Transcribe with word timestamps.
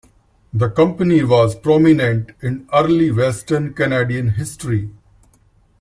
The 0.51 0.67
company 0.67 1.23
was 1.23 1.53
prominent 1.55 2.31
in 2.41 2.67
early 2.73 3.11
Western 3.11 3.75
Canadian 3.75 4.29
history. 4.29 4.89